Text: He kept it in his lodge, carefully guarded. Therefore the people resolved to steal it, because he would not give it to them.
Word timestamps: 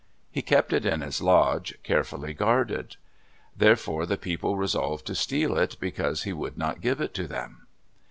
He 0.31 0.41
kept 0.41 0.73
it 0.73 0.83
in 0.83 1.01
his 1.01 1.21
lodge, 1.21 1.77
carefully 1.83 2.33
guarded. 2.33 2.95
Therefore 3.55 4.07
the 4.07 4.17
people 4.17 4.55
resolved 4.57 5.05
to 5.05 5.13
steal 5.13 5.55
it, 5.59 5.77
because 5.79 6.23
he 6.23 6.33
would 6.33 6.57
not 6.57 6.81
give 6.81 6.99
it 6.99 7.13
to 7.13 7.27
them. 7.27 7.67